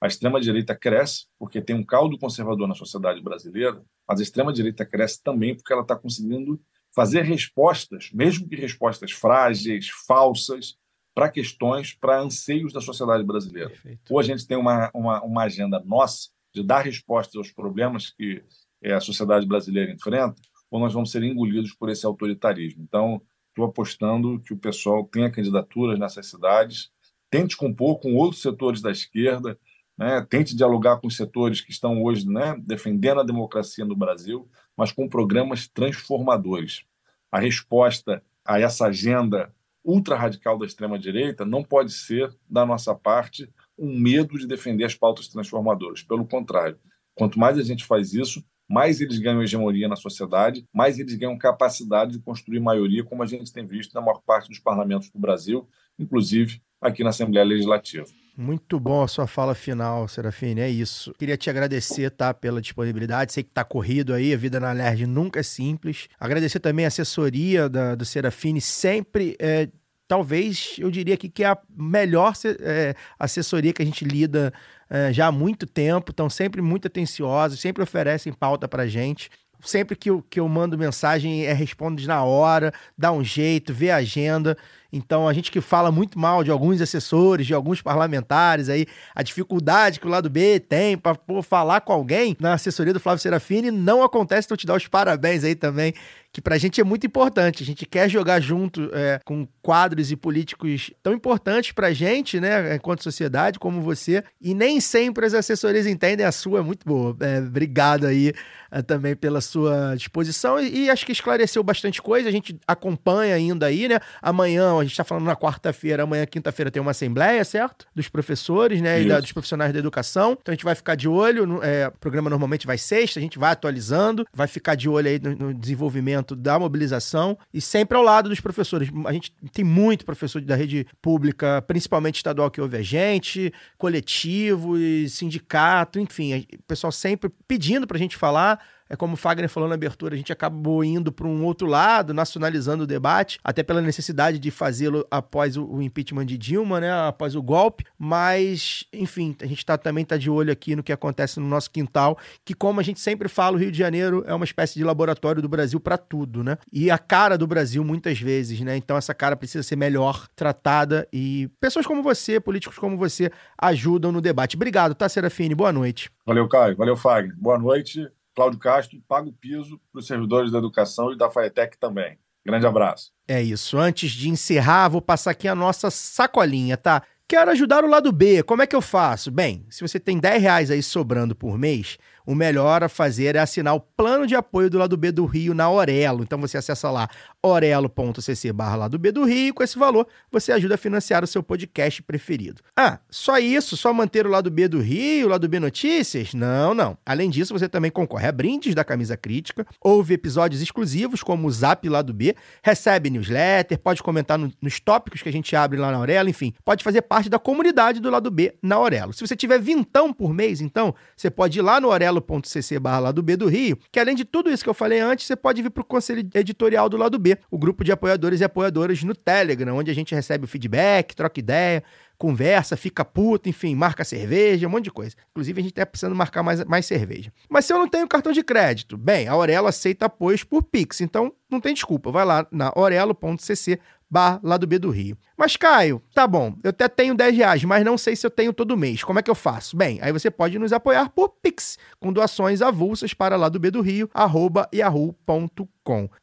[0.00, 5.22] A extrema-direita cresce porque tem um caldo conservador na sociedade brasileira, mas a extrema-direita cresce
[5.22, 6.60] também porque ela está conseguindo
[6.94, 10.76] fazer respostas, mesmo que respostas frágeis, falsas,
[11.14, 13.70] para questões, para anseios da sociedade brasileira.
[13.70, 14.00] Perfeito.
[14.08, 18.42] Ou a gente tem uma, uma, uma agenda nossa de dar respostas aos problemas que
[18.80, 20.36] é, a sociedade brasileira enfrenta,
[20.70, 22.82] ou nós vamos ser engolidos por esse autoritarismo.
[22.82, 26.90] Então, estou apostando que o pessoal tenha candidaturas nessas cidades,
[27.28, 29.58] tente compor com outros setores da esquerda,
[29.98, 34.48] né, tente dialogar com os setores que estão hoje né, defendendo a democracia no Brasil,
[34.76, 36.84] mas com programas transformadores.
[37.32, 39.52] A resposta a essa agenda
[39.84, 44.94] ultra radical da extrema-direita, não pode ser, da nossa parte, um medo de defender as
[44.94, 46.02] pautas transformadoras.
[46.02, 46.78] Pelo contrário,
[47.14, 51.38] quanto mais a gente faz isso, mais eles ganham hegemonia na sociedade, mais eles ganham
[51.38, 55.18] capacidade de construir maioria, como a gente tem visto na maior parte dos parlamentos do
[55.18, 55.66] Brasil,
[55.98, 58.04] inclusive aqui na Assembleia Legislativa.
[58.40, 60.60] Muito bom a sua fala final, Serafine.
[60.60, 61.12] É isso.
[61.18, 63.32] Queria te agradecer, tá, pela disponibilidade.
[63.32, 66.06] Sei que tá corrido aí, a vida na LERJ nunca é simples.
[66.20, 69.68] Agradecer também a assessoria da, do Serafine, sempre é,
[70.06, 74.52] talvez eu diria aqui que é a melhor é, assessoria que a gente lida
[74.88, 79.30] é, já há muito tempo, estão sempre muito atenciosos, sempre oferecem pauta para gente.
[79.64, 83.90] Sempre que eu, que eu mando mensagem é responde na hora, dá um jeito, vê
[83.90, 84.56] a agenda.
[84.92, 89.22] Então, a gente que fala muito mal de alguns assessores, de alguns parlamentares aí, a
[89.22, 93.70] dificuldade que o lado B tem para falar com alguém na assessoria do Flávio Serafini
[93.70, 95.92] não acontece, então te dar os parabéns aí também,
[96.32, 97.62] que pra gente é muito importante.
[97.62, 102.74] A gente quer jogar junto é, com quadros e políticos tão importantes pra gente, né,
[102.74, 107.16] enquanto sociedade, como você, e nem sempre as assessorias entendem, a sua é muito boa.
[107.20, 108.32] É, obrigado aí
[108.70, 113.34] é, também pela sua disposição e, e acho que esclareceu bastante coisa, a gente acompanha
[113.34, 117.44] ainda aí, né, amanhã a gente está falando na quarta-feira, amanhã, quinta-feira, tem uma assembleia,
[117.44, 117.86] certo?
[117.94, 118.98] Dos professores, né?
[118.98, 119.06] Isso.
[119.06, 120.32] E da, dos profissionais da educação.
[120.32, 121.46] Então a gente vai ficar de olho.
[121.46, 125.08] No, é, o programa normalmente vai sexta, a gente vai atualizando, vai ficar de olho
[125.08, 128.88] aí no, no, desenvolvimento da mobilização e sempre ao lado dos professores.
[129.06, 134.80] A gente tem muito professor da rede pública, principalmente estadual, que ouve a gente, coletivos,
[135.08, 139.68] sindicato, enfim, o pessoal sempre pedindo para a gente falar é como o Fagner falou
[139.68, 143.80] na abertura, a gente acabou indo para um outro lado, nacionalizando o debate, até pela
[143.80, 149.46] necessidade de fazê-lo após o, impeachment de Dilma, né, após o golpe, mas, enfim, a
[149.46, 152.80] gente tá, também está de olho aqui no que acontece no nosso quintal, que como
[152.80, 155.78] a gente sempre fala, o Rio de Janeiro é uma espécie de laboratório do Brasil
[155.78, 156.56] para tudo, né?
[156.72, 158.76] E a cara do Brasil muitas vezes, né?
[158.76, 163.30] Então essa cara precisa ser melhor tratada e pessoas como você, políticos como você,
[163.60, 164.56] ajudam no debate.
[164.56, 165.54] Obrigado, tá, Serafine?
[165.54, 166.10] Boa noite.
[166.26, 166.76] Valeu, Caio.
[166.76, 167.34] Valeu, Fagner.
[167.36, 168.08] Boa noite.
[168.38, 172.16] Cláudio Castro paga o piso para os servidores da educação e da FAETEC também.
[172.46, 173.10] Grande abraço.
[173.26, 173.76] É isso.
[173.76, 177.02] Antes de encerrar, vou passar aqui a nossa sacolinha, tá?
[177.26, 178.44] Quero ajudar o lado B.
[178.44, 179.32] Como é que eu faço?
[179.32, 183.38] Bem, se você tem 10 reais aí sobrando por mês, o melhor a fazer é
[183.38, 186.22] assinar o plano de apoio do lado B do Rio na Orelo.
[186.22, 187.08] Então você acessa lá
[187.42, 191.26] orelo.cc barra lado B do Rio e com esse valor você ajuda a financiar o
[191.26, 192.60] seu podcast preferido.
[192.76, 193.78] Ah, só isso?
[193.78, 196.34] Só manter o lado B do Rio, o lado B Notícias?
[196.34, 196.98] Não, não.
[197.06, 201.50] Além disso, você também concorre a brindes da Camisa Crítica, ouve episódios exclusivos como o
[201.50, 205.90] Zap Lado B, recebe newsletter, pode comentar no, nos tópicos que a gente abre lá
[205.90, 209.14] na Orelo, enfim, pode fazer parte da comunidade do lado B na Orelo.
[209.14, 212.98] Se você tiver vintão por mês, então, você pode ir lá no Orelo orelo.cc barra
[212.98, 215.62] lado B do Rio, que além de tudo isso que eu falei antes, você pode
[215.62, 219.14] vir para o conselho editorial do lado B, o grupo de apoiadores e apoiadoras no
[219.14, 221.82] Telegram, onde a gente recebe o feedback, troca ideia,
[222.18, 225.14] conversa, fica puto, enfim, marca cerveja, um monte de coisa.
[225.30, 227.32] Inclusive, a gente tá precisando marcar mais, mais cerveja.
[227.48, 231.00] Mas se eu não tenho cartão de crédito, bem, a Aurelo aceita apoios por Pix,
[231.00, 232.10] então não tem desculpa.
[232.10, 233.78] Vai lá na orelo.cc
[234.10, 235.16] bar lá do B do Rio.
[235.36, 238.52] Mas, Caio, tá bom, eu até tenho 10 reais, mas não sei se eu tenho
[238.52, 239.04] todo mês.
[239.04, 239.76] Como é que eu faço?
[239.76, 243.70] Bem, aí você pode nos apoiar por Pix, com doações avulsas para lá do B
[243.70, 244.68] do Rio, arroba.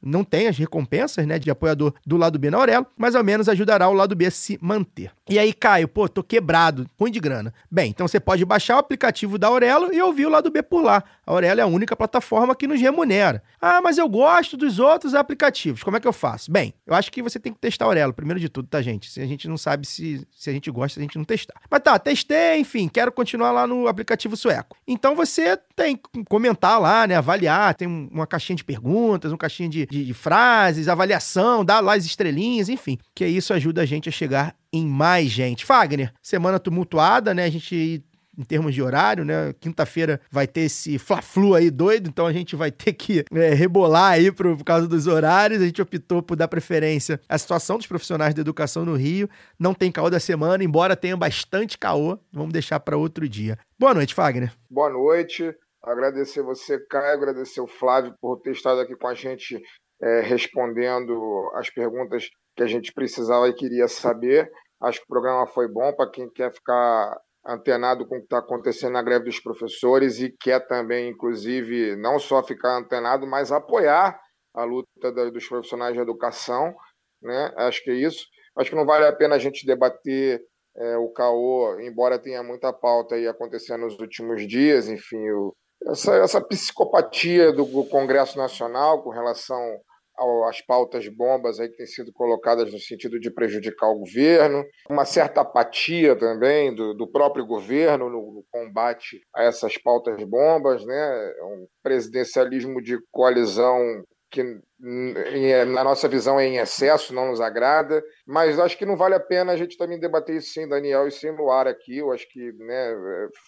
[0.01, 3.49] Não tem as recompensas, né, de apoiador do lado B na Aurelo, mas ao menos
[3.49, 5.11] ajudará o lado B a se manter.
[5.28, 7.53] E aí, Caio, pô, tô quebrado, ruim de grana.
[7.72, 10.84] Bem, então você pode baixar o aplicativo da Aurelo e ouvir o lado B por
[10.84, 11.03] lá.
[11.26, 13.41] A Aurelo é a única plataforma que nos remunera.
[13.59, 15.82] Ah, mas eu gosto dos outros aplicativos.
[15.82, 16.51] Como é que eu faço?
[16.51, 19.09] Bem, eu acho que você tem que testar a Aurelo, primeiro de tudo, tá, gente?
[19.09, 21.55] Se a gente não sabe se, se a gente gosta, se a gente não testar.
[21.70, 24.78] Mas tá, testei, enfim, quero continuar lá no aplicativo sueco.
[24.88, 25.99] Então você tem
[26.30, 27.15] comentar lá, né?
[27.15, 31.95] Avaliar, tem uma caixinha de perguntas, uma caixinha de, de, de frases, avaliação, dá lá
[31.95, 32.97] as estrelinhas, enfim.
[33.13, 35.65] Que isso ajuda a gente a chegar em mais gente.
[35.65, 37.43] Fagner, semana tumultuada, né?
[37.43, 38.03] A gente
[38.38, 39.53] em termos de horário, né?
[39.59, 44.13] Quinta-feira vai ter esse fla-flu aí doido, então a gente vai ter que é, rebolar
[44.13, 45.61] aí por, por causa dos horários.
[45.61, 49.30] A gente optou por dar preferência à situação dos profissionais da educação no Rio.
[49.57, 52.19] Não tem caô da semana, embora tenha bastante caô.
[52.32, 53.57] Vamos deixar para outro dia.
[53.80, 54.51] Boa noite, Fagner.
[54.69, 55.55] Boa noite.
[55.86, 59.61] Agradecer você, Caio, agradecer o Flávio por ter estado aqui com a gente
[60.01, 61.13] é, respondendo
[61.53, 64.49] as perguntas que a gente precisava e queria saber.
[64.81, 67.15] Acho que o programa foi bom para quem quer ficar
[67.45, 72.17] antenado com o que está acontecendo na greve dos professores e quer também, inclusive, não
[72.17, 74.19] só ficar antenado, mas apoiar
[74.55, 76.73] a luta dos profissionais de educação.
[77.21, 77.53] Né?
[77.57, 78.25] Acho que é isso.
[78.57, 80.41] Acho que não vale a pena a gente debater
[80.75, 85.55] é, o caô, embora tenha muita pauta aí acontecendo nos últimos dias, enfim, o,
[85.88, 89.59] essa, essa psicopatia do Congresso Nacional com relação
[90.47, 95.03] às pautas bombas aí que têm sido colocadas no sentido de prejudicar o governo, uma
[95.03, 101.34] certa apatia também do, do próprio governo no, no, combate a essas pautas bombas, né?
[101.43, 103.78] um presidencialismo de coalizão
[104.30, 104.43] que
[105.65, 109.19] na nossa visão é em excesso, não nos agrada, mas acho que não vale a
[109.19, 112.51] pena a gente também debater isso sem Daniel e sem Luar aqui, eu acho que
[112.53, 112.95] né,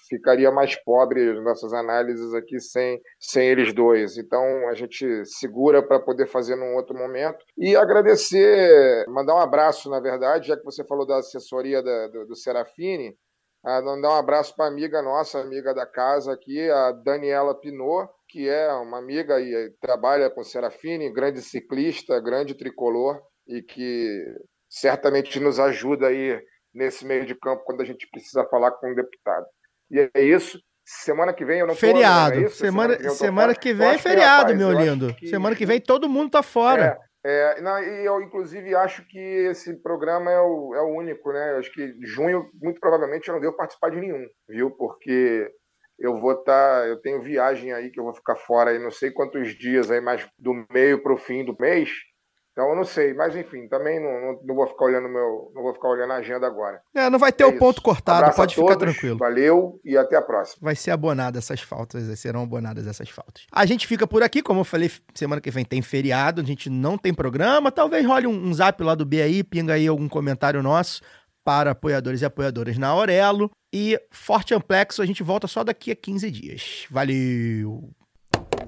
[0.10, 5.84] ficaria mais pobre as nossas análises aqui sem, sem eles dois, então a gente segura
[5.84, 10.64] para poder fazer num outro momento, e agradecer, mandar um abraço, na verdade, já que
[10.64, 13.16] você falou da assessoria da, do, do Serafine,
[13.84, 18.72] mandar um abraço para amiga nossa, amiga da casa aqui, a Daniela Pinot, que é
[18.74, 24.26] uma amiga e trabalha com Serafine, grande ciclista, grande tricolor e que
[24.70, 26.40] certamente nos ajuda aí
[26.74, 29.46] nesse meio de campo quando a gente precisa falar com um deputado.
[29.92, 30.60] E é isso.
[30.86, 32.40] Semana que vem eu não feriado.
[32.40, 35.14] Tô, é semana, semana, semana que vem é feriado, meu lindo.
[35.16, 35.28] Que...
[35.28, 36.86] Semana que vem todo mundo tá fora.
[36.86, 41.54] É, é, e eu, inclusive, acho que esse programa é o, é o único, né?
[41.54, 44.72] Eu acho que junho, muito provavelmente, eu não devo participar de nenhum, viu?
[44.72, 45.52] Porque
[46.00, 48.92] eu vou estar, tá, eu tenho viagem aí que eu vou ficar fora aí não
[48.92, 51.90] sei quantos dias aí, mais do meio para o fim do mês.
[52.58, 55.62] Então eu não sei, mas enfim, também não, não, não, vou ficar olhando meu, não
[55.62, 56.82] vou ficar olhando a agenda agora.
[56.96, 57.60] É, não vai ter é o isso.
[57.60, 59.16] ponto cortado, Abraço pode ficar tranquilo.
[59.20, 60.58] Valeu e até a próxima.
[60.64, 63.46] Vai ser abonada essas faltas, serão abonadas essas faltas.
[63.52, 66.68] A gente fica por aqui, como eu falei, semana que vem tem feriado, a gente
[66.68, 70.10] não tem programa, talvez role um, um zap lá do B aí, pinga aí algum
[70.10, 71.04] comentário nosso
[71.46, 73.52] para apoiadores e apoiadoras na Aurelo.
[73.72, 76.88] E Forte Amplexo, a gente volta só daqui a 15 dias.
[76.90, 77.92] Valeu!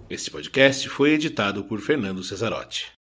[0.07, 2.98] Esse podcast foi editado por Fernando Cesarotti.